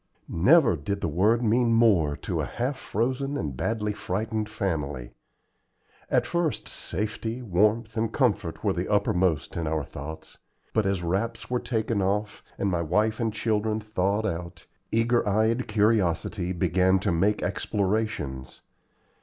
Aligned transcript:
Never 0.29 0.75
did 0.75 1.01
the 1.01 1.07
word 1.07 1.43
mean 1.43 1.73
more 1.73 2.15
to 2.23 2.41
a 2.41 2.45
half 2.47 2.75
frozen 2.75 3.37
and 3.37 3.55
badly 3.55 3.93
frightened 3.93 4.49
family. 4.49 5.11
At 6.09 6.25
first 6.25 6.67
safety, 6.67 7.43
warmth, 7.43 7.95
and 7.95 8.11
comfort 8.11 8.63
were 8.63 8.73
the 8.73 8.87
uppermost 8.91 9.55
in 9.55 9.67
our 9.67 9.83
thoughts, 9.83 10.39
but 10.73 10.87
as 10.87 11.03
wraps 11.03 11.51
were 11.51 11.59
taken 11.59 12.01
off, 12.01 12.43
and 12.57 12.71
my 12.71 12.81
wife 12.81 13.19
and 13.19 13.31
children 13.31 13.79
thawed 13.79 14.25
out, 14.25 14.65
eager 14.91 15.21
eyed 15.29 15.67
curiosity 15.67 16.51
began 16.51 16.97
to 17.01 17.11
make 17.11 17.43
explorations. 17.43 18.61